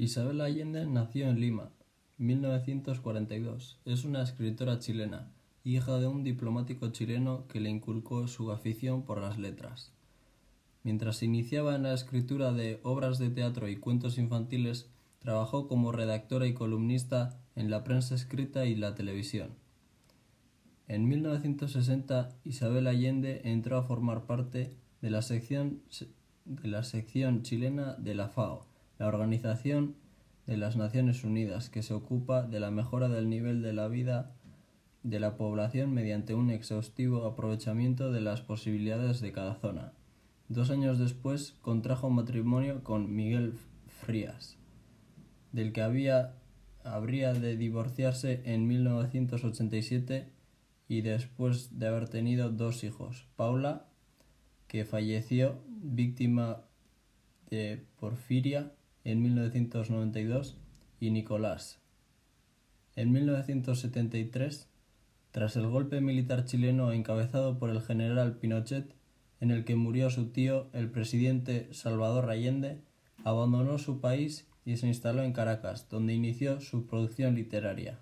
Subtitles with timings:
[0.00, 1.72] Isabel Allende nació en Lima,
[2.18, 3.80] 1942.
[3.84, 5.32] Es una escritora chilena,
[5.64, 9.90] hija de un diplomático chileno que le inculcó su afición por las letras.
[10.84, 14.88] Mientras iniciaba en la escritura de obras de teatro y cuentos infantiles,
[15.18, 19.50] trabajó como redactora y columnista en la prensa escrita y la televisión.
[20.86, 25.82] En 1960, Isabel Allende entró a formar parte de la sección,
[26.44, 28.68] de la sección chilena de la FAO,
[28.98, 29.96] la Organización
[30.46, 34.34] de las Naciones Unidas, que se ocupa de la mejora del nivel de la vida
[35.02, 39.92] de la población mediante un exhaustivo aprovechamiento de las posibilidades de cada zona.
[40.48, 43.54] Dos años después contrajo matrimonio con Miguel
[43.86, 44.56] Frías,
[45.52, 46.34] del que había,
[46.82, 50.32] habría de divorciarse en 1987
[50.88, 53.86] y después de haber tenido dos hijos, Paula,
[54.66, 56.62] que falleció víctima
[57.50, 58.72] de porfiria
[59.10, 60.58] en 1992
[61.00, 61.80] y Nicolás.
[62.94, 64.68] En 1973,
[65.30, 68.94] tras el golpe militar chileno encabezado por el general Pinochet,
[69.40, 72.82] en el que murió su tío, el presidente Salvador Allende,
[73.24, 77.98] abandonó su país y se instaló en Caracas, donde inició su producción literaria.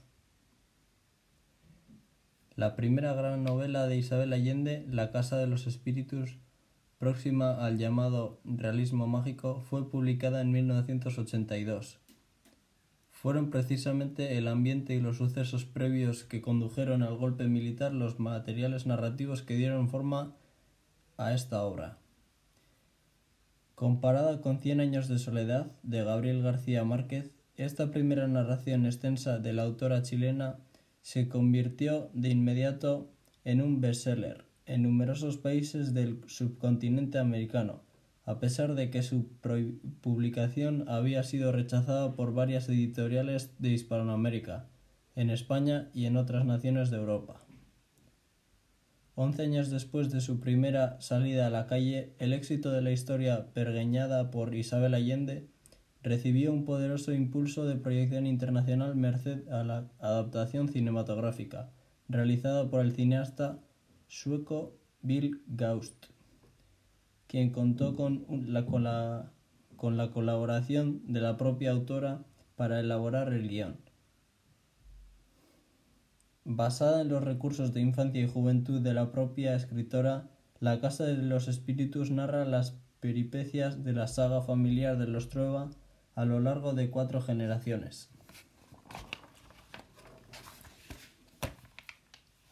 [2.57, 6.39] La primera gran novela de Isabel Allende, La Casa de los Espíritus,
[6.99, 11.99] próxima al llamado realismo mágico, fue publicada en 1982.
[13.11, 18.87] Fueron precisamente el ambiente y los sucesos previos que condujeron al golpe militar los materiales
[18.87, 20.35] narrativos que dieron forma
[21.17, 21.99] a esta obra.
[23.75, 29.53] Comparada con Cien años de soledad de Gabriel García Márquez, esta primera narración extensa de
[29.53, 30.59] la autora chilena
[31.03, 33.11] se convirtió de inmediato
[33.45, 37.83] en un bestseller en numerosos países del subcontinente americano,
[38.25, 39.29] a pesar de que su
[40.01, 44.69] publicación había sido rechazada por varias editoriales de Hispanoamérica,
[45.15, 47.47] en España y en otras naciones de Europa.
[49.15, 53.47] Once años después de su primera salida a la calle, el éxito de la historia
[53.55, 55.49] pergeñada por Isabel Allende
[56.03, 61.71] recibió un poderoso impulso de proyección internacional merced a la adaptación cinematográfica,
[62.09, 63.59] realizada por el cineasta
[64.09, 66.07] sueco Bill Gaust,
[67.27, 69.33] quien contó con la, con, la,
[69.77, 72.25] con la colaboración de la propia autora
[72.57, 73.77] para elaborar el guion.
[76.45, 80.31] Basada en los recursos de infancia y juventud de la propia escritora,
[80.61, 85.71] La Casa de los Espíritus narra las peripecias de la saga familiar de los Trueba
[86.15, 88.16] a lo largo de cuatro generaciones.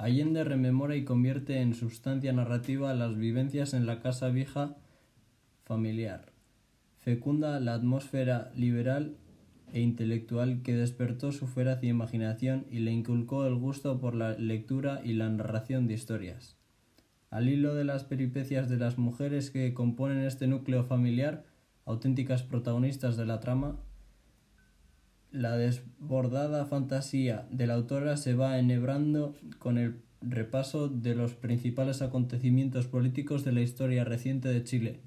[0.05, 4.77] Allende rememora y convierte en sustancia narrativa las vivencias en la casa vieja
[5.63, 6.31] familiar.
[6.99, 9.17] Fecunda la atmósfera liberal
[9.73, 15.01] e intelectual que despertó su feraz imaginación y le inculcó el gusto por la lectura
[15.03, 16.59] y la narración de historias.
[17.31, 21.47] Al hilo de las peripecias de las mujeres que componen este núcleo familiar,
[21.87, 23.79] auténticas protagonistas de la trama,
[25.35, 32.03] la desbordada fantasía de la autora se va enhebrando con el repaso de los principales
[32.03, 35.01] acontecimientos políticos de la historia reciente de Chile,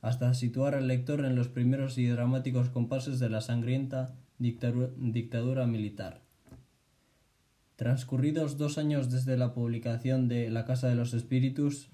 [0.00, 6.22] hasta situar al lector en los primeros y dramáticos compases de la sangrienta dictadura, militar.
[7.76, 11.92] Transcurridos dos años desde la publicación de La Casa de los Espíritus,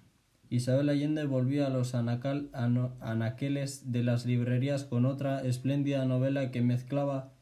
[0.48, 7.34] Isabel Allende volvió a los anaqueles de las librerías con otra espléndida novela que mezclaba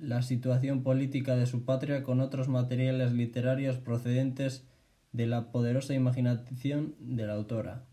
[0.00, 4.64] la situación política de su patria con otros materiales literarios procedentes
[5.12, 7.84] de la poderosa imaginación de la autora.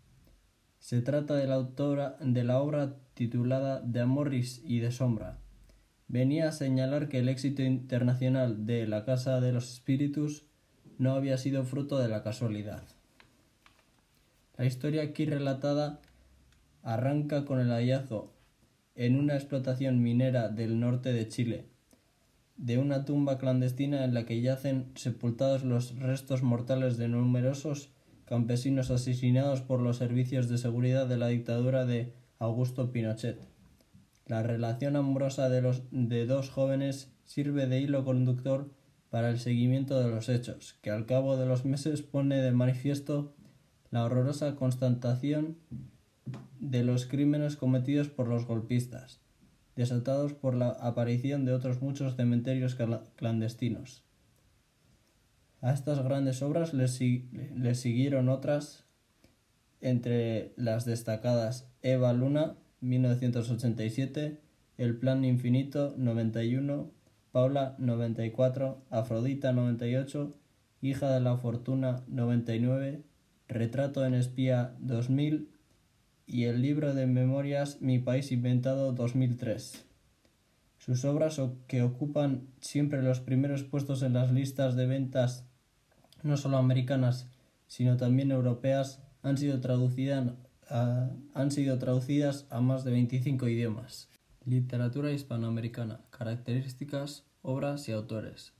[0.79, 5.39] Se trata de la autora de la obra titulada De Amoris y de Sombra.
[6.07, 10.45] Venía a señalar que el éxito internacional de La Casa de los Espíritus
[10.97, 12.83] no había sido fruto de la casualidad.
[14.55, 15.99] La historia aquí relatada
[16.83, 18.33] arranca con el hallazgo
[18.95, 21.76] en una explotación minera del norte de Chile
[22.57, 27.91] de una tumba clandestina en la que yacen sepultados los restos mortales de numerosos
[28.25, 33.39] campesinos asesinados por los servicios de seguridad de la dictadura de Augusto Pinochet.
[34.25, 38.69] La relación amorosa de, los, de dos jóvenes sirve de hilo conductor
[39.09, 43.33] para el seguimiento de los hechos, que al cabo de los meses pone de manifiesto
[43.91, 45.57] la horrorosa constatación
[46.59, 49.21] de los crímenes cometidos por los golpistas
[49.77, 52.75] desatados por la aparición de otros muchos cementerios
[53.15, 54.03] clandestinos.
[55.61, 56.99] A estas grandes obras les,
[57.79, 58.85] siguieron otras,
[59.79, 64.41] entre las destacadas Eva Luna, 1987,
[64.77, 66.91] El Plan Infinito 91,
[67.31, 70.33] Paula 94, Afrodita 98,
[70.81, 73.03] Hija de la Fortuna 99,
[73.47, 75.56] Retrato en Espía 2000
[76.27, 79.85] y el libro de memorias Mi País Inventado 2003.
[80.77, 85.45] Sus obras que ocupan siempre los primeros puestos en las listas de ventas
[86.23, 87.29] no solo americanas,
[87.67, 90.33] sino también europeas, han sido, traducidas
[90.69, 94.09] a, han sido traducidas a más de 25 idiomas.
[94.45, 96.01] Literatura hispanoamericana.
[96.09, 98.53] Características, obras y autores.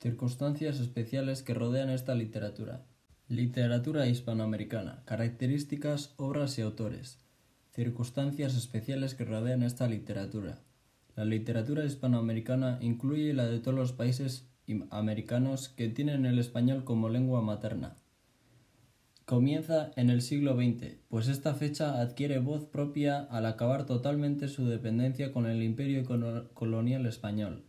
[0.00, 2.84] Circunstancias especiales que rodean esta literatura.
[3.28, 5.02] Literatura hispanoamericana.
[5.04, 7.18] Características, obras y autores.
[7.74, 10.60] Circunstancias especiales que rodean esta literatura.
[11.16, 14.48] La literatura hispanoamericana incluye la de todos los países
[14.90, 17.96] americanos que tienen el español como lengua materna.
[19.24, 24.68] Comienza en el siglo XX, pues esta fecha adquiere voz propia al acabar totalmente su
[24.68, 26.04] dependencia con el imperio
[26.54, 27.64] colonial español.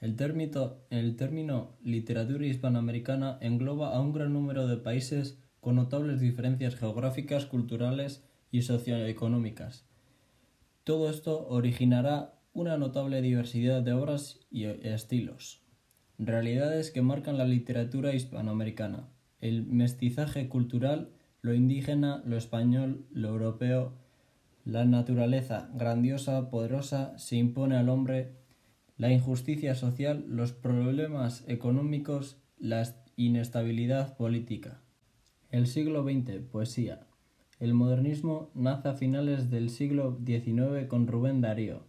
[0.00, 7.46] El término, literatura hispanoamericana engloba a un gran número de países con notables diferencias geográficas,
[7.46, 8.22] culturales
[8.52, 9.84] y socioeconómicas.
[10.84, 15.62] Todo esto originará una notable diversidad de obras y estilos.
[16.18, 19.08] Realidades que marcan la literatura hispanoamericana.
[19.40, 21.10] El mestizaje cultural,
[21.42, 23.92] lo indígena, lo español, lo europeo,
[24.64, 28.32] la naturaleza grandiosa, poderosa, se impone al hombre,
[28.96, 34.80] la injusticia social, los problemas económicos, la inestabilidad política.
[35.50, 37.06] El siglo XX, poesía.
[37.58, 41.84] El modernismo nace a finales del siglo XIX con Rubén Darío,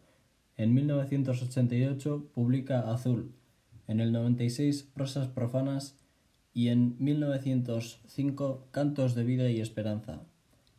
[0.57, 3.31] en 1988 publica Azul,
[3.87, 5.95] en el 96 Prosas profanas
[6.51, 10.23] y en 1905 Cantos de vida y esperanza.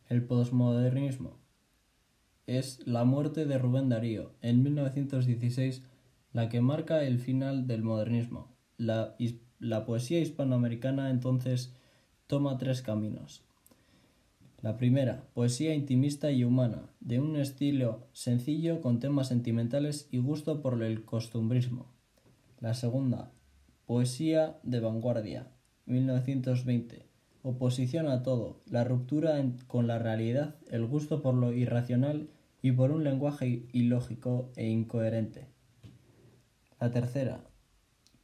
[0.09, 1.37] El posmodernismo
[2.45, 5.83] es la muerte de Rubén Darío en 1916
[6.31, 8.55] la que marca el final del modernismo.
[8.77, 9.15] La,
[9.85, 11.73] poesía hispanoamericana entonces
[12.27, 13.43] toma tres caminos.
[14.61, 20.61] La primera, poesía intimista y humana, de un estilo sencillo con temas sentimentales y gusto
[20.61, 21.87] por el costumbrismo.
[22.59, 23.31] La segunda,
[23.85, 25.47] poesía de vanguardia,
[25.85, 27.05] 1920,
[27.41, 32.29] oposición a todo, la ruptura con la realidad, el gusto por lo irracional
[32.61, 35.47] y por un lenguaje ilógico e incoherente.
[36.79, 37.41] La tercera,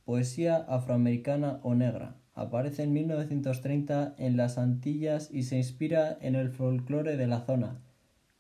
[0.06, 6.50] poesía afroamericana o negra, Aparece en 1930 en las Antillas y se inspira en el
[6.50, 7.80] folclore de la zona,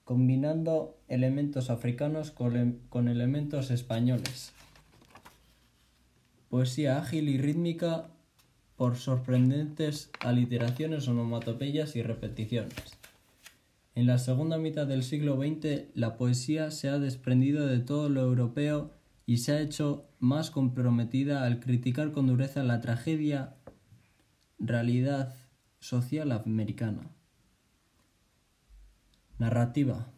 [0.03, 4.51] combinando elementos africanos con, elementos españoles.
[6.49, 8.07] Poesía ágil y rítmica
[8.75, 12.97] por sorprendentes aliteraciones, onomatopeyas y repeticiones.
[13.95, 18.23] En la segunda mitad del siglo XX, la poesía se ha desprendido de todo lo
[18.23, 18.91] europeo
[19.25, 23.55] y se ha hecho más comprometida al criticar con dureza la tragedia
[24.59, 25.33] realidad
[25.79, 27.11] social americana.
[29.37, 30.11] Narrativa.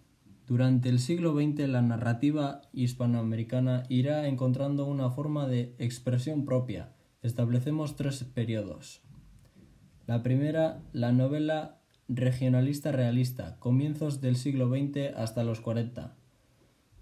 [0.45, 6.93] Durante el siglo XX la narrativa hispanoamericana irá encontrando una forma de expresión propia.
[7.21, 9.01] Establecemos tres periodos.
[10.05, 16.15] La primera, la novela regionalista realista, comienzos del siglo XX hasta los 40.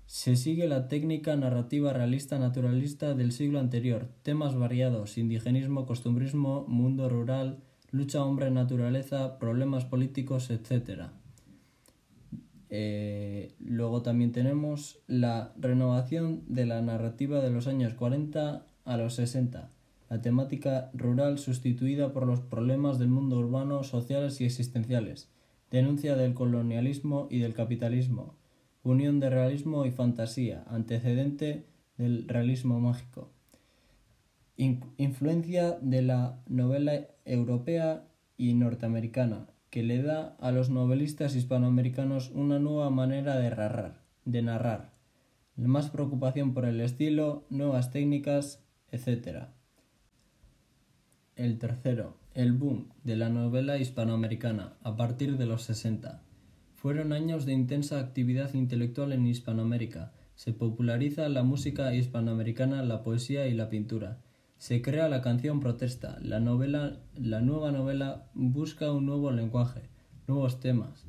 [0.07, 7.10] Se sigue la técnica narrativa realista naturalista del siglo anterior, temas variados, indigenismo, costumbrismo, mundo
[7.10, 11.08] rural, lucha hombre-naturaleza, problemas políticos, etc.
[12.70, 19.15] Eh, luego también tenemos la renovación de la narrativa de los años 40 a los
[19.15, 19.72] 60,
[20.10, 25.30] la temática rural sustituida por los problemas del mundo urbano, sociales y existenciales,
[25.72, 28.36] denuncia del colonialismo y del capitalismo,
[28.86, 31.65] unión de realismo y fantasía, antecedente
[31.98, 33.32] del realismo mágico.
[34.58, 42.60] influencia de la novela europea y norteamericana, que le da a los novelistas hispanoamericanos una
[42.60, 44.94] nueva manera de narrar, de narrar,
[45.58, 49.48] más preocupación por el estilo, nuevas técnicas, etc.
[51.36, 56.25] El tercero, el boom de la novela hispanoamericana a partir de los 60.
[56.86, 60.13] Fueron años de intensa actividad intelectual en Hispanoamérica.
[60.36, 64.20] Se populariza la música hispanoamericana, la poesía y la pintura.
[64.60, 66.20] Se crea la canción protesta.
[66.22, 69.89] La novela, la nueva novela busca un nuevo lenguaje,
[70.27, 71.08] nuevos temas,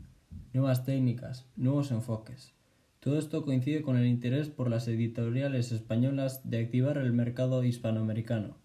[0.54, 2.54] nuevas técnicas, nuevos enfoques.
[2.98, 8.56] Todo esto coincide con el interés por las editoriales españolas de activar el mercado hispanoamericano.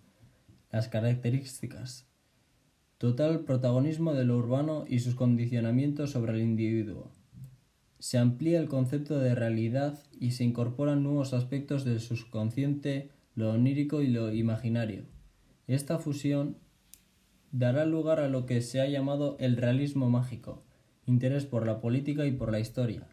[0.72, 2.10] Las características.
[3.02, 7.10] Total protagonismo de lo urbano y sus condicionamientos sobre el individuo.
[7.98, 14.04] se amplía el concepto de realidad y se incorporan nuevos aspectos del subconsciente, lo onírico
[14.04, 15.06] y lo imaginario.
[15.66, 16.58] Esta fusión
[17.52, 20.62] dará lugar a lo que se ha llamado el realismo mágico,
[21.08, 23.08] interés por la política y por la historia.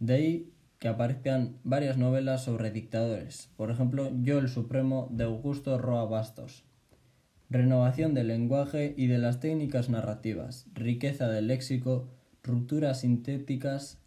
[0.00, 5.78] De ahí que aparezcan varias novelas sobre dictadores, por ejemplo Yo el Supremo de Augusto
[5.78, 6.67] Roa Bastos.
[7.50, 12.10] Renovación del lenguaje y de las técnicas narrativas, riqueza del léxico,
[12.42, 14.02] rupturas sintéticas,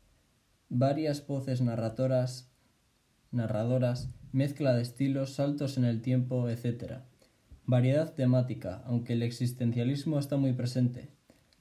[0.70, 2.52] varias voces narradoras,
[3.32, 7.00] narradoras, mezcla de estilos, saltos en el tiempo, etc.
[7.66, 11.10] Variedad temática, aunque el existencialismo está muy presente.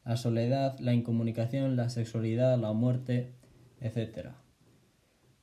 [0.04, 3.32] La soledad, la incomunicación, la sexualidad, la muerte,
[3.80, 4.32] etc.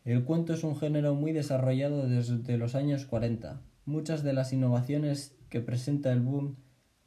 [0.05, 3.59] El cuento es un género muy desarrollado desde los años 40.
[3.87, 6.57] Muchas de las innovaciones que presenta el boom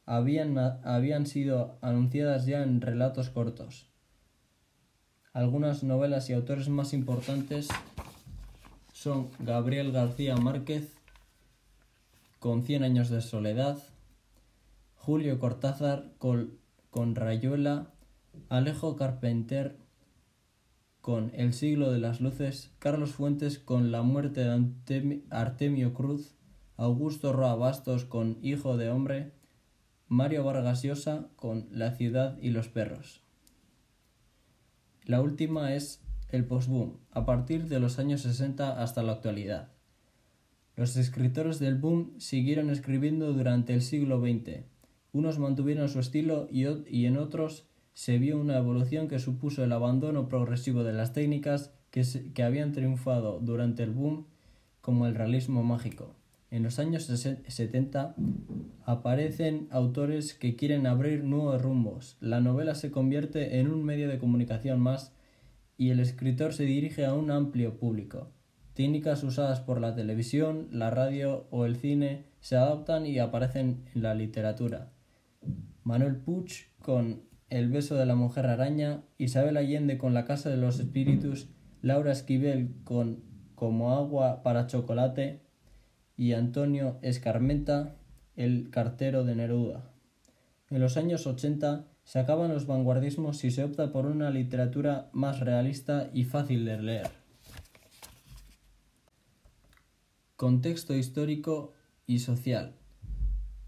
[0.07, 3.87] habían, habían sido anunciadas ya en relatos cortos.
[5.31, 7.67] Algunas novelas y autores más importantes
[8.93, 10.95] son Gabriel García Márquez,
[12.39, 13.77] con Cien años de soledad,
[14.95, 16.57] Julio Cortázar con,
[16.89, 17.91] con Rayuela,
[18.49, 19.77] Alejo Carpenter
[20.99, 26.33] con El siglo de las luces, Carlos Fuentes con La muerte de Artemio Cruz,
[26.81, 29.33] Augusto Roa Bastos con Hijo de hombre,
[30.07, 33.21] Mario Vargas Llosa con La ciudad y los perros.
[35.03, 39.69] La última es el postboom, a partir de los años 60 hasta la actualidad.
[40.75, 44.63] Los escritores del boom siguieron escribiendo durante el siglo XX.
[45.13, 50.29] Unos mantuvieron su estilo y, en otros se vio una evolución que supuso el abandono
[50.29, 54.25] progresivo de las técnicas que, que habían triunfado durante el boom,
[54.81, 56.15] como el realismo mágico.
[56.51, 58.13] En los años 70
[58.83, 62.17] aparecen autores que quieren abrir nuevos rumbos.
[62.19, 65.13] La novela se convierte en un medio de comunicación más
[65.77, 68.33] y el escritor se dirige a un amplio público.
[68.73, 74.01] Técnicas usadas por la televisión, la radio o el cine se adaptan y aparecen en
[74.01, 74.91] la literatura.
[75.85, 80.57] Manuel Puig con el beso de la mujer araña, Isabel Allende con La casa de
[80.57, 81.47] los espíritus,
[81.81, 83.23] Laura Esquivel con
[83.55, 85.49] Como agua para chocolate
[86.21, 87.95] y Antonio Escarmenta,
[88.35, 89.89] el cartero de Neruda.
[90.69, 95.39] En los años 80 se acaban los vanguardismos y se opta por una literatura más
[95.39, 97.09] realista y fácil de leer.
[100.35, 101.73] Contexto histórico
[102.05, 102.75] y social.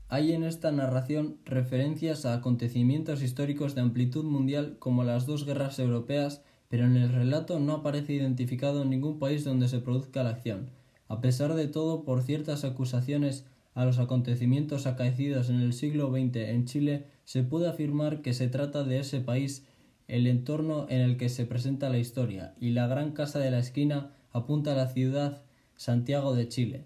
[0.08, 5.80] Hay en esta narración referencias a acontecimientos históricos de amplitud mundial como las dos guerras
[5.80, 10.83] europeas, pero en el relato no aparece identificado ningún país donde se produzca la acción.
[11.08, 16.36] A pesar de todo, por ciertas acusaciones a los acontecimientos acaecidos en el siglo XX
[16.36, 19.66] en Chile, se puede afirmar que se trata de ese país
[20.08, 23.60] el entorno en el que se presenta la historia, y la gran casa de la
[23.60, 25.42] esquina apunta a la ciudad
[25.76, 26.84] Santiago de Chile.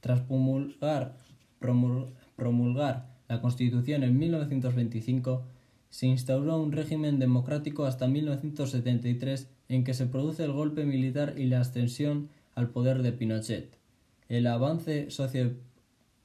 [0.00, 1.16] Tras promulgar,
[3.28, 5.42] la Constitución en 1925,
[5.90, 11.46] se instauró un régimen democrático hasta 1973 en que se produce el golpe militar y
[11.46, 13.76] la ascensión al poder de Pinochet.
[14.28, 15.08] El avance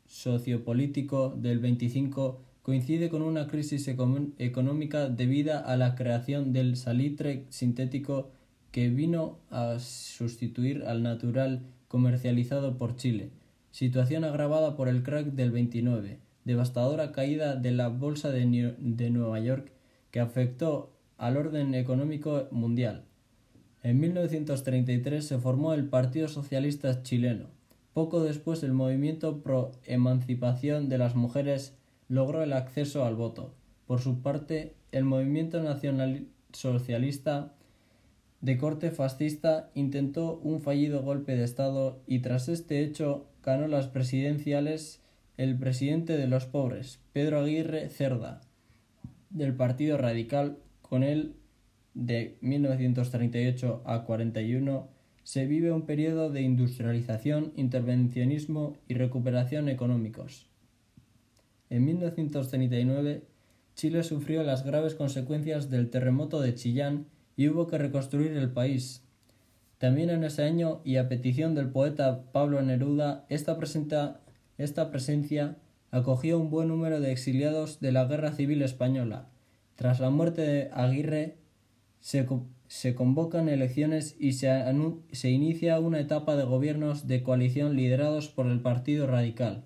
[0.07, 8.31] sociopolítico del 25 coincide con una crisis económica debida a la creación del salitre sintético
[8.71, 13.31] que vino a sustituir al natural comercializado por Chile
[13.75, 18.45] situación agravada por el crack del 29, devastadora caída de la Bolsa de,
[19.09, 19.69] Nueva York
[20.11, 23.03] que afectó al orden económico mundial.
[23.85, 27.51] En 1933 se formó el Partido Socialista Chileno.
[27.93, 31.77] Poco después el movimiento pro emancipación de las mujeres
[32.07, 33.53] logró el acceso al voto.
[33.85, 37.53] Por su parte, el movimiento nacional socialista
[38.41, 43.87] de corte fascista intentó un fallido golpe de Estado y tras este hecho ganó las
[43.87, 45.03] presidenciales
[45.37, 48.41] el presidente de los pobres, Pedro Aguirre Cerda,
[49.29, 51.35] del Partido Radical, con él
[51.95, 54.87] de 1938 a 41
[55.23, 60.47] se vive un periodo de industrialización, intervencionismo y recuperación económicos.
[61.71, 63.23] En 1939
[63.73, 69.05] Chile sufrió las graves consecuencias del terremoto de Chillán y hubo que reconstruir el país,
[69.77, 73.57] también en ese año, y a petición del poeta Pablo Neruda, esta,
[74.57, 75.57] esta presencia
[75.91, 79.27] acogió un buen número de exiliados de la Guerra Civil Española.
[79.75, 81.35] Tras la muerte de Aguirre,
[82.05, 84.63] se, convocan elecciones y se,
[85.11, 89.63] se inicia una etapa de gobiernos de coalición liderados por el Partido Radical.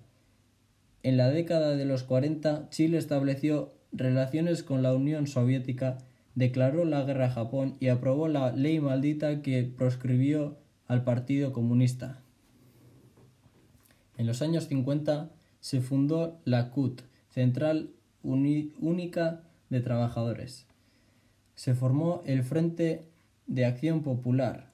[1.02, 5.98] En la década de los 40, Chile estableció relaciones con la Unión Soviética
[6.34, 10.56] declaró la guerra a Japón y aprobó la ley maldita que proscribió
[10.86, 12.22] al Partido Comunista.
[14.16, 15.28] En los años 50
[15.60, 17.90] se fundó la CUT, Central
[18.22, 20.69] Única de Trabajadores.
[21.60, 23.04] Se formó el Frente
[23.46, 24.72] de Acción Popular,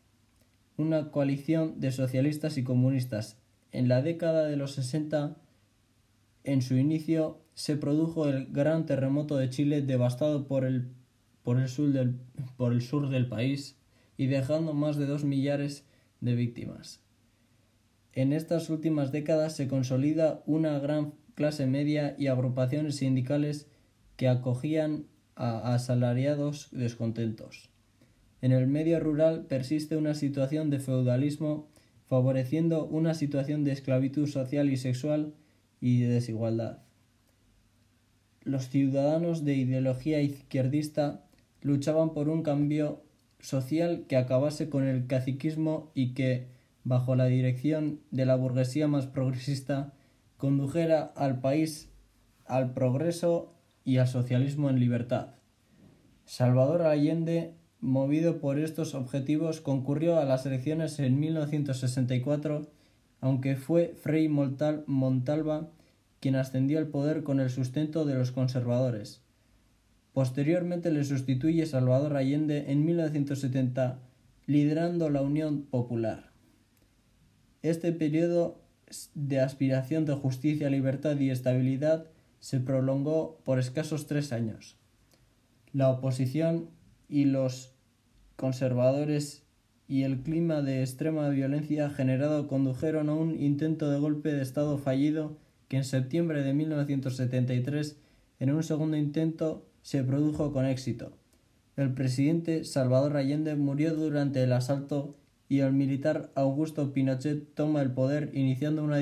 [0.76, 3.38] una coalición de socialistas y comunistas.
[3.72, 5.36] En la década de los 60,
[6.44, 10.92] en su inicio, se produjo el gran terremoto de Chile devastado por el,
[11.42, 12.20] por el, sur, del,
[12.56, 13.76] por el sur del país
[14.16, 15.84] y dejando más de dos millares
[16.20, 17.02] de víctimas.
[18.12, 23.66] En estas últimas décadas se consolida una gran clase media y agrupaciones sindicales
[24.14, 27.70] que acogían a asalariados descontentos.
[28.42, 31.68] En el medio rural persiste una situación de feudalismo
[32.06, 35.34] favoreciendo una situación de esclavitud social y sexual
[35.80, 36.78] y de desigualdad.
[38.44, 41.24] Los ciudadanos de ideología izquierdista
[41.62, 43.02] luchaban por un cambio
[43.40, 46.46] social que acabase con el caciquismo y que,
[46.84, 49.92] bajo la dirección de la burguesía más progresista,
[50.36, 51.88] condujera al país
[52.44, 53.55] al progreso
[53.86, 55.28] y al socialismo en libertad.
[56.26, 62.66] Salvador Allende, movido por estos objetivos, concurrió a las elecciones en 1964,
[63.20, 65.70] aunque fue Frei Montalva
[66.18, 69.22] quien ascendió al poder con el sustento de los conservadores.
[70.12, 74.00] Posteriormente le sustituye Salvador Allende en 1970,
[74.46, 76.32] liderando la Unión Popular.
[77.62, 78.62] Este periodo
[79.14, 82.06] de aspiración de justicia, libertad y estabilidad
[82.46, 84.76] se prolongó por escasos tres años.
[85.72, 86.70] La oposición
[87.08, 87.74] y los
[88.36, 89.42] conservadores
[89.88, 94.78] y el clima de extrema violencia generado condujeron a un intento de golpe de Estado
[94.78, 95.36] fallido
[95.66, 97.98] que en septiembre de 1973,
[98.38, 101.18] en un segundo intento, se produjo con éxito.
[101.76, 105.16] El presidente Salvador Allende murió durante el asalto
[105.48, 109.00] y el militar Augusto Pinochet toma el poder iniciando una,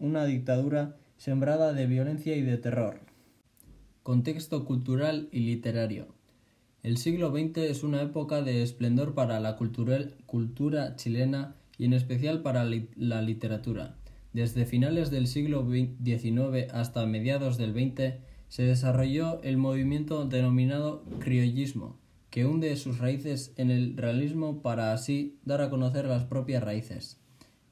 [0.00, 2.98] una dictadura sembrada de violencia y de terror.
[4.02, 6.14] Contexto cultural y literario.
[6.82, 12.40] El siglo XX es una época de esplendor para la cultura chilena y en especial
[12.40, 13.96] para la literatura.
[14.32, 18.14] Desde finales del siglo XIX hasta mediados del XX
[18.48, 21.98] se desarrolló el movimiento denominado criollismo,
[22.30, 27.20] que hunde sus raíces en el realismo para así dar a conocer las propias raíces.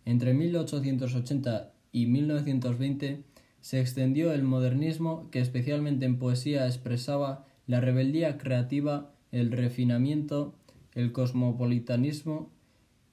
[0.05, 3.25] Entre 1880 y 1920
[3.61, 10.55] se extendió el modernismo que especialmente en poesía expresaba la rebeldía creativa, el refinamiento,
[10.95, 12.51] el cosmopolitanismo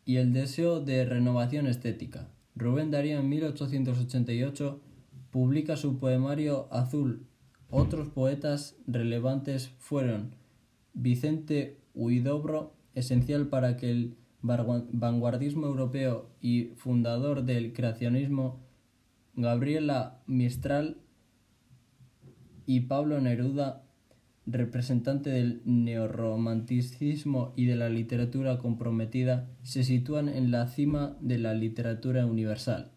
[0.05, 2.29] y el deseo de renovación estética.
[2.55, 4.79] Rubén Darío en 1888
[5.31, 7.25] publica su poemario Azul.
[7.69, 10.35] Otros poetas relevantes fueron
[10.93, 18.64] Vicente Huidobro, esencial para que el vanguardismo europeo y fundador del creacionismo,
[19.37, 20.97] Gabriela Mistral
[22.65, 23.83] y Pablo Neruda,
[24.45, 31.53] representante del neorromanticismo y de la literatura comprometida, se sitúan en la cima de la
[31.53, 32.91] literatura universal.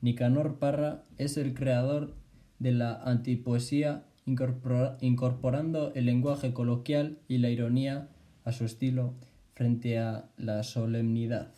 [0.00, 2.14] Nicanor Parra es el creador
[2.60, 8.08] de la antipoesía incorporando el lenguaje coloquial y la ironía
[8.44, 9.14] a su estilo
[9.54, 11.52] frente a la solemnidad.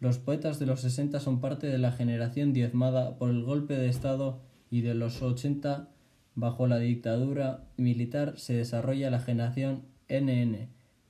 [0.00, 3.88] Los poetas de los 60 son parte de la generación diezmada por el golpe de
[3.88, 5.88] Estado y de los 80
[6.34, 10.68] bajo la dictadura militar se desarrolla la generación NN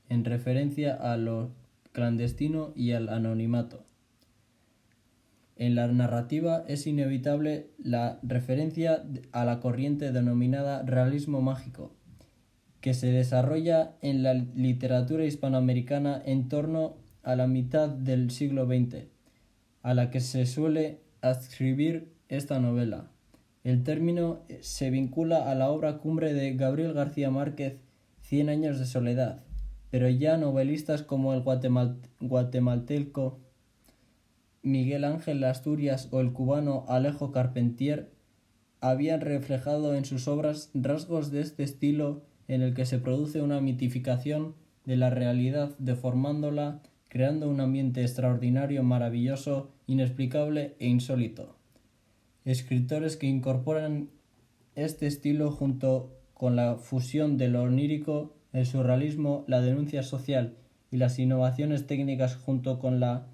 [0.09, 1.53] en referencia a lo
[1.93, 3.85] clandestino y al anonimato.
[5.55, 11.95] En la narrativa es inevitable la referencia a la corriente denominada realismo mágico,
[12.81, 19.07] que se desarrolla en la literatura hispanoamericana en torno a la mitad del siglo XX,
[19.83, 23.11] a la que se suele adscribir esta novela.
[23.63, 27.81] El término se vincula a la obra cumbre de Gabriel García Márquez,
[28.23, 29.43] Cien años de soledad,
[29.91, 31.43] pero ya novelistas como el
[32.21, 33.41] guatemalteco
[34.63, 38.13] Miguel Ángel Asturias o el cubano Alejo Carpentier
[38.81, 43.61] habían reflejado en sus obras rasgos de este estilo en el que se produce una
[43.61, 44.55] mitificación
[44.85, 51.57] de la realidad deformándola, creando un ambiente extraordinario, maravilloso, inexplicable e insólito.
[52.45, 54.11] Escritores que incorporan
[54.77, 60.55] este estilo junto con la fusión de lo onírico, el surrealismo, la denuncia social
[60.93, 63.27] y las innovaciones técnicas junto con la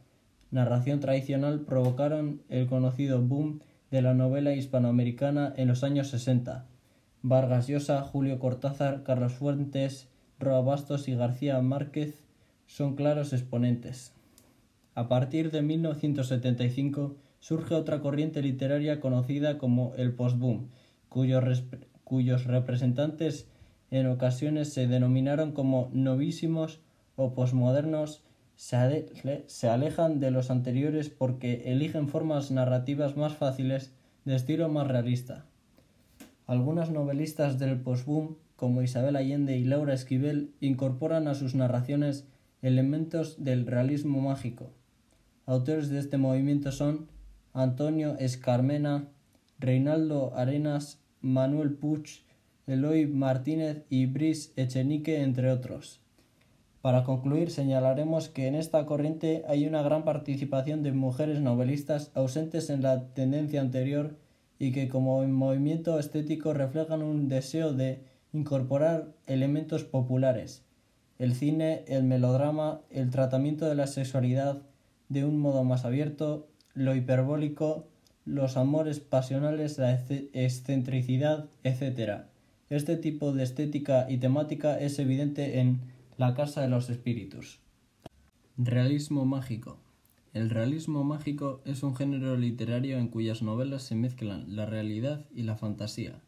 [0.50, 3.60] narración tradicional provocaron el conocido boom
[3.90, 6.66] de la novela hispanoamericana en los años 60.
[7.20, 10.08] Vargas Llosa, Julio Cortázar, Carlos Fuentes,
[10.38, 12.25] Roa Bastos y García Márquez
[12.66, 14.12] son claros exponentes.
[14.94, 20.68] A partir de 1975 surge otra corriente literaria conocida como el postboom,
[21.08, 21.64] cuyos,
[22.04, 23.46] cuyos representantes
[23.90, 26.80] en ocasiones se denominaron como novísimos
[27.14, 28.22] o posmodernos,
[28.56, 29.06] se,
[29.46, 33.92] se alejan de los anteriores porque eligen formas narrativas más fáciles
[34.24, 35.44] de estilo más realista.
[36.46, 42.26] Algunas novelistas del postboom, como Isabel Allende y Laura Esquivel, incorporan a sus narraciones
[42.62, 44.72] elementos del realismo mágico.
[45.46, 47.08] Autores de este movimiento son
[47.52, 49.08] Antonio Escarmena,
[49.58, 52.22] Reinaldo Arenas, Manuel Puch,
[52.66, 56.00] Eloy Martínez y Brice Echenique, entre otros.
[56.82, 62.70] Para concluir, señalaremos que en esta corriente hay una gran participación de mujeres novelistas ausentes
[62.70, 64.16] en la tendencia anterior
[64.58, 70.65] y que como movimiento estético reflejan un deseo de incorporar elementos populares,
[71.18, 74.62] el cine, el melodrama, el tratamiento de la sexualidad
[75.08, 77.86] de un modo más abierto, lo hiperbólico,
[78.24, 82.24] los amores pasionales, la excentricidad, etc.
[82.68, 85.80] Este tipo de estética y temática es evidente en
[86.18, 87.60] La Casa de los Espíritus.
[88.58, 89.78] Realismo mágico.
[90.34, 95.44] El realismo mágico es un género literario en cuyas novelas se mezclan la realidad y
[95.44, 96.20] la fantasía.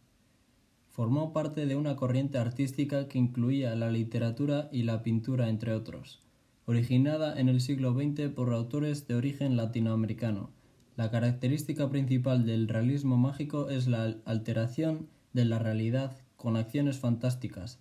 [0.98, 6.24] Formó parte de una corriente artística que incluía la literatura y la pintura, entre otros,
[6.66, 10.50] originada en el siglo XX por autores de origen latinoamericano.
[10.96, 17.78] La característica principal del realismo mágico es la alteración de la realidad con acciones fantásticas,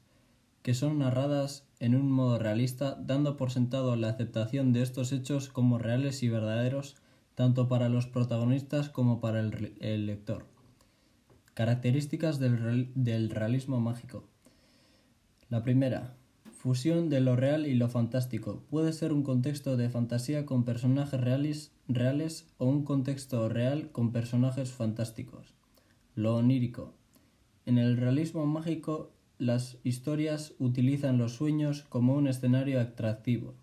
[0.61, 5.49] que son narradas en un modo realista, dando por sentado la aceptación de estos hechos
[5.49, 6.97] como reales y verdaderos,
[7.33, 10.56] tanto para los protagonistas como para el, lector.
[11.57, 14.29] Características del, realismo mágico.
[15.49, 16.13] La primera,
[16.51, 18.61] fusión de lo real y lo fantástico.
[18.69, 24.11] Puede ser un contexto de fantasía con personajes reales, reales o un contexto real con
[24.11, 25.55] personajes fantásticos.
[26.13, 26.93] Lo onírico.
[27.65, 33.55] En el realismo mágico, las historias utilizan los sueños como un escenario atractivo.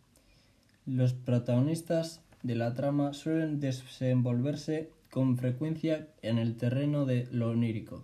[0.84, 8.02] Los protagonistas de la trama suelen desenvolverse con frecuencia en el terreno de lo onírico.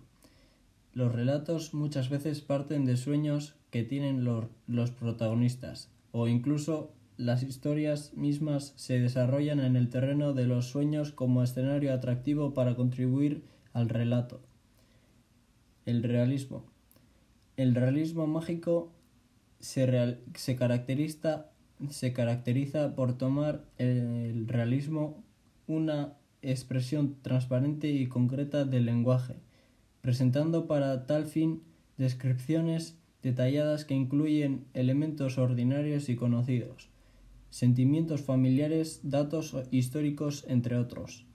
[0.93, 7.43] Los relatos muchas veces parten de sueños que tienen los, los protagonistas, o incluso las
[7.43, 13.43] historias mismas se desarrollan en el terreno de los sueños como escenario atractivo para contribuir
[13.73, 14.39] al relato.
[15.85, 16.63] El realismo.
[17.57, 18.93] El realismo mágico
[19.59, 21.47] se, se, caracteriza,
[21.89, 25.21] se caracteriza por tomar el realismo
[25.67, 29.35] una expresión transparente y concreta del lenguaje,
[30.01, 31.61] presentando para tal fin
[31.97, 36.89] descripciones detalladas que incluyen elementos ordinarios y conocidos,
[37.49, 41.25] sentimientos familiares, datos históricos, entre otros.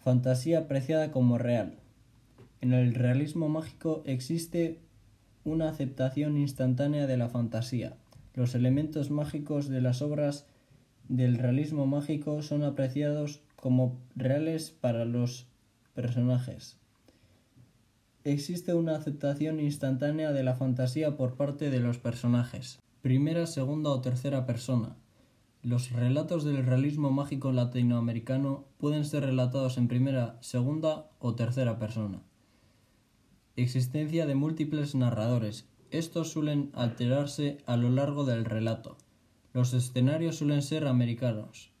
[0.00, 1.78] Fantasía apreciada como real.
[2.60, 4.80] En el realismo mágico existe
[5.44, 7.96] una aceptación instantánea de la fantasía.
[8.34, 10.46] Los elementos mágicos de las obras
[11.08, 15.46] del realismo mágico son apreciados como reales para los
[15.94, 16.76] personajes.
[18.22, 22.78] Existe una aceptación instantánea de la fantasía por parte de los personajes.
[23.00, 24.96] Primera, segunda o tercera persona.
[25.62, 32.20] Los relatos del realismo mágico latinoamericano pueden ser relatados en primera, segunda o tercera persona.
[33.56, 35.70] Existencia de múltiples narradores.
[35.90, 38.98] Estos suelen alterarse a lo largo del relato.
[39.54, 41.73] Los escenarios suelen ser americanos.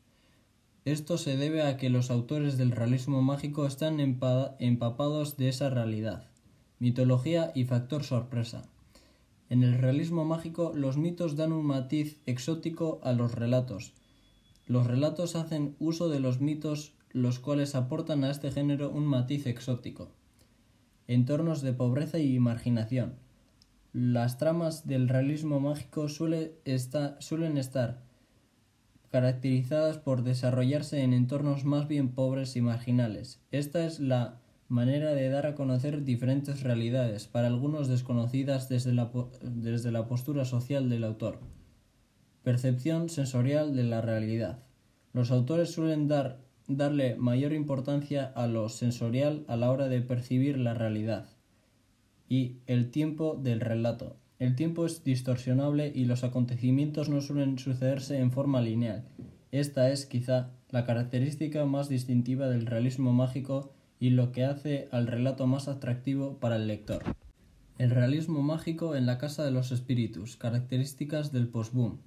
[0.84, 6.28] Esto se debe a que los autores del realismo mágico están empapados de esa realidad,
[6.78, 8.68] mitología y factor sorpresa.
[9.48, 13.94] En el realismo mágico los mitos dan un matiz exótico a los relatos.
[14.66, 19.46] Los relatos hacen uso de los mitos, los cuales aportan a este género un matiz
[19.46, 20.10] exótico
[21.06, 23.16] entornos de pobreza y marginación.
[23.92, 28.02] Las tramas del realismo mágico suelen estar
[29.14, 33.40] caracterizadas por desarrollarse en entornos más bien pobres y marginales.
[33.52, 39.12] Esta es la manera de dar a conocer diferentes realidades, para algunos desconocidas desde la,
[39.40, 41.38] desde la postura social del autor.
[42.42, 44.64] Percepción sensorial de la realidad.
[45.12, 50.58] Los autores suelen dar darle mayor importancia a lo sensorial a la hora de percibir
[50.58, 51.28] la realidad.
[52.28, 54.16] Y el tiempo del relato.
[54.38, 59.04] El tiempo es distorsionable y los acontecimientos no suelen sucederse en forma lineal.
[59.52, 65.06] Esta es quizá la característica más distintiva del realismo mágico y lo que hace al
[65.06, 67.02] relato más atractivo para el lector.
[67.78, 71.98] El realismo mágico en la Casa de los Espíritus, características del postboom.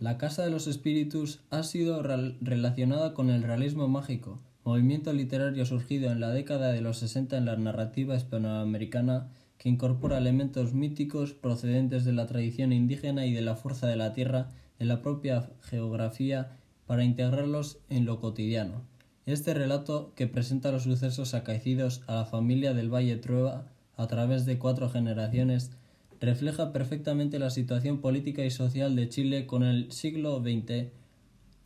[0.00, 6.10] La Casa de los Espíritus ha sido relacionada con el realismo mágico, movimiento literario surgido
[6.10, 9.28] en la década de los 60 en la narrativa hispanoamericana
[9.62, 14.12] que incorpora elementos míticos procedentes de la tradición indígena y de la fuerza de la
[14.12, 14.48] tierra
[14.80, 16.56] de la propia geografía
[16.88, 18.82] para integrarlos en lo cotidiano.
[19.24, 24.46] Este relato, que presenta los sucesos acaecidos a la familia del Valle Trueba a través
[24.46, 25.70] de cuatro generaciones,
[26.18, 30.88] refleja perfectamente la situación política y social de Chile con el siglo XX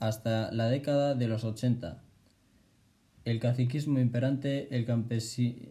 [0.00, 2.02] hasta la década de los 80.
[3.26, 4.86] El caciquismo imperante, el,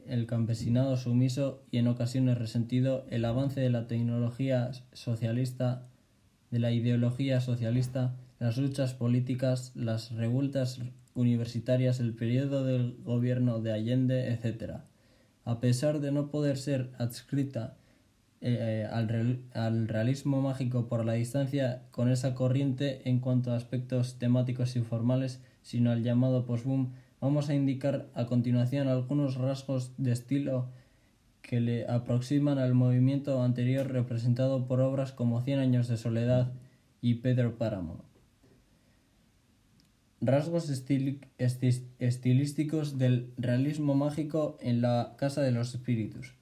[0.07, 5.87] el campesinado sumiso y en ocasiones resentido, el avance de la tecnología socialista,
[6.51, 10.81] de la ideología socialista, las luchas políticas, las revueltas
[11.13, 14.81] universitarias, el periodo del gobierno de Allende, etc.
[15.45, 17.77] A pesar de no poder ser adscrita
[18.41, 24.19] eh, al, al, realismo mágico por la distancia con esa corriente en cuanto a aspectos
[24.19, 26.91] temáticos y formales, sino al llamado postboom,
[27.21, 30.67] vamos a indicar a continuación algunos rasgos de estilo
[31.41, 36.51] que le aproximan al movimiento anterior representado por obras como Cien años de soledad
[37.01, 38.03] y Pedro Páramo.
[40.21, 40.69] Rasgos
[41.99, 46.33] estilísticos del realismo mágico en la Casa de los Espíritus.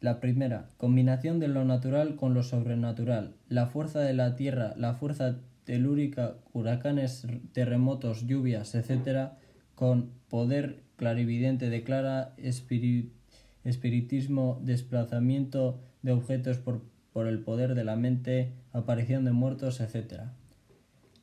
[0.00, 4.94] La primera, combinación de lo natural con lo sobrenatural, la fuerza de la tierra, la
[4.94, 9.30] fuerza telúrica, huracanes, terremotos, lluvias, etc.,
[9.74, 18.52] con poder clarividente declara espiritismo, desplazamiento de objetos por, por el poder de la mente,
[18.72, 20.24] aparición de muertos, etc.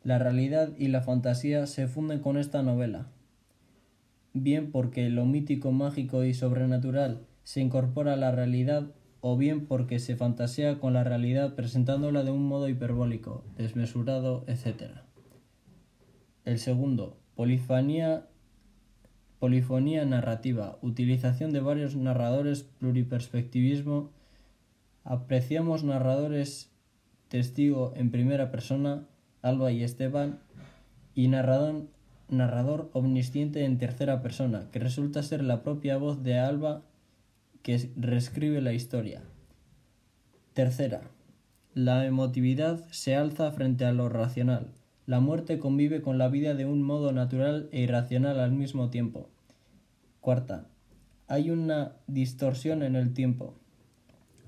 [0.03, 3.07] La realidad y la fantasía se funden con esta novela,
[4.33, 9.99] bien porque lo mítico, mágico y sobrenatural se incorpora a la realidad o bien porque
[9.99, 15.01] se fantasea con la realidad presentándola de un modo hiperbólico, desmesurado, etc.
[16.45, 18.27] El segundo, polifonía,
[19.39, 24.11] polifonía narrativa, utilización de varios narradores, pluriperspectivismo.
[25.03, 26.71] Apreciamos narradores
[27.27, 29.07] testigo en primera persona,
[29.41, 30.39] Alba y Esteban,
[31.15, 36.83] y narrador omnisciente en tercera persona, que resulta ser la propia voz de Alba
[37.67, 39.23] que reescribe la historia.
[40.53, 41.01] Tercera.
[41.73, 44.71] La emotividad se alza frente a lo racional.
[45.05, 49.27] La muerte convive con la vida de un modo natural e irracional al mismo tiempo.
[50.21, 50.69] Cuarta.
[51.27, 53.53] Hay una distorsión en el tiempo.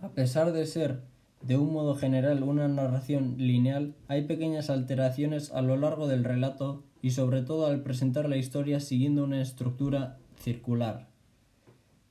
[0.02, 1.02] A pesar de ser
[1.42, 6.86] de un modo general, una narración lineal, hay pequeñas alteraciones a lo largo del relato
[7.02, 11.09] y sobre todo al presentar la historia siguiendo una estructura circular.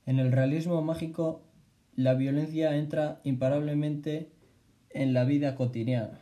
[0.09, 1.43] En el realismo mágico,
[1.95, 4.31] la violencia entra imparablemente
[4.89, 6.21] en la vida cotidiana.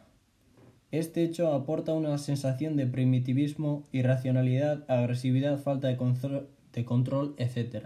[0.91, 7.85] Este hecho aporta una sensación de primitivismo, irracionalidad, agresividad, falta de, control, de etc.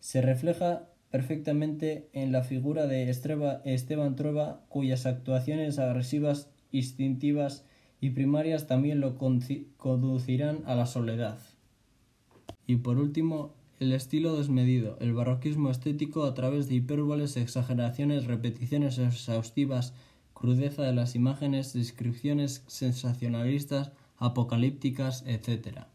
[0.00, 7.64] Se refleja perfectamente en la figura de Esteban Trueba, cuyas actuaciones agresivas, instintivas
[8.00, 11.38] y primarias también lo conducirán a la soledad.
[12.66, 18.98] Y por último, el estilo desmedido, el barroquismo estético a través de hipérboles, exageraciones, repeticiones
[18.98, 19.94] exhaustivas,
[20.34, 25.86] crudeza de las imágenes, descripciones sensacionalistas, apocalípticas, etc.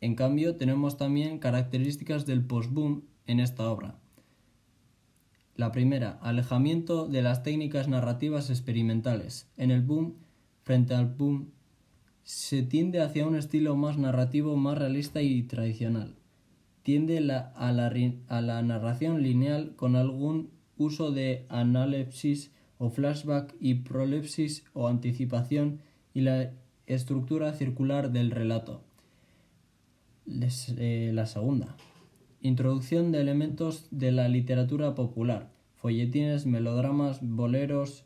[0.00, 3.98] En cambio, tenemos también características del post-boom en esta obra.
[5.54, 9.48] La primera, alejamiento de las técnicas narrativas experimentales.
[9.56, 10.16] En el boom,
[10.62, 11.52] frente al boom,
[12.24, 16.14] se tiende hacia un estilo más narrativo, más realista y tradicional.
[16.82, 24.88] Tiende a, la, narración lineal con algún uso de analepsis o flashback y prolepsis o
[24.88, 25.80] anticipación
[26.14, 26.52] y la
[26.86, 28.82] estructura circular del relato.
[30.26, 31.76] Eh, la segunda.
[32.40, 38.04] Introducción de elementos de la literatura popular, folletines, melodramas, boleros.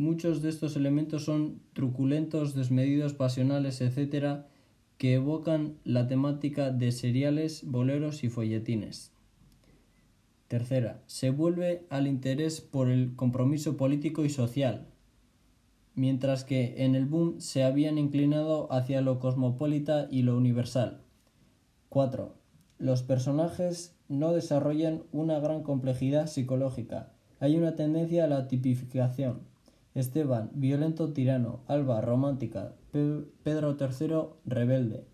[0.00, 4.46] Muchos de estos elementos son truculentos, desmedidos, pasionales, etc.,
[4.96, 9.12] que evocan la temática de seriales, boleros y folletines.
[10.48, 14.86] Tercera, se vuelve al interés por el compromiso político y social,
[15.94, 21.02] mientras que en el boom se habían inclinado hacia lo cosmopolita y lo universal.
[21.90, 22.34] 4.
[22.78, 27.12] Los personajes no desarrollan una gran complejidad psicológica.
[27.38, 29.49] Hay una tendencia a la tipificación.
[29.94, 31.60] Esteban, violento tirano.
[31.66, 32.74] Alba, romántica.
[32.92, 35.04] Pedro III, rebelde.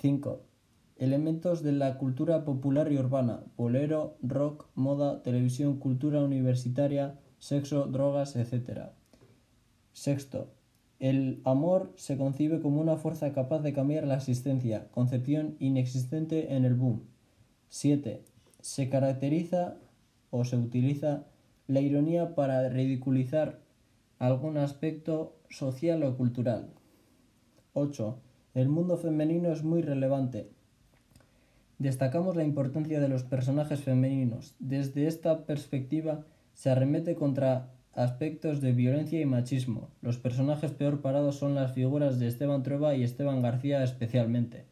[0.00, 0.42] 5.
[0.96, 8.36] Elementos de la cultura popular y urbana, bolero, rock, moda, televisión, cultura universitaria, sexo, drogas,
[8.36, 8.90] etc.
[9.92, 10.52] Sexto,
[10.98, 16.64] el amor se concibe como una fuerza capaz de cambiar la existencia, concepción inexistente en
[16.64, 17.02] el boom.
[17.68, 18.22] 7.
[18.60, 19.76] Se caracteriza
[20.30, 21.26] o se utiliza
[21.66, 23.61] la ironía para ridiculizar
[24.22, 26.68] algún aspecto social o cultural.
[27.72, 28.20] 8.
[28.54, 30.48] El mundo femenino es muy relevante.
[31.78, 34.54] Destacamos la importancia de los personajes femeninos.
[34.60, 39.90] Desde esta perspectiva se arremete contra aspectos de violencia y machismo.
[40.02, 44.66] Los personajes peor parados son las figuras de Esteban Trueba y Esteban García especialmente.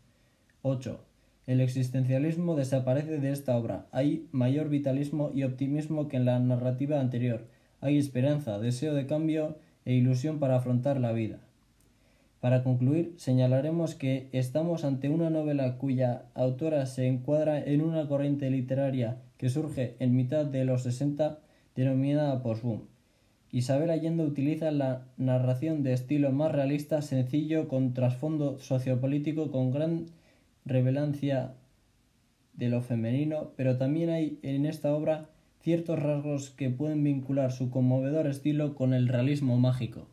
[0.63, 1.01] 8.
[1.49, 3.89] El existencialismo desaparece de esta obra.
[3.91, 7.49] Hay mayor vitalismo y optimismo que en la narrativa anterior.
[7.81, 11.39] Hay esperanza, deseo de cambio e ilusión para afrontar la vida.
[12.41, 18.51] Para concluir, señalaremos que estamos ante una novela cuya autora se encuadra en una corriente
[18.51, 21.39] literaria que surge en mitad de los 60
[21.75, 22.83] denominada postboom.
[23.53, 30.07] Isabel Allende utiliza la narración de estilo más realista, sencillo, con trasfondo sociopolítico, con gran
[30.65, 31.55] revelancia
[32.55, 35.30] de lo femenino, pero también hay en esta obra
[35.63, 40.07] ciertos rasgos que pueden vincular su conmovedor estilo con el realismo mágico.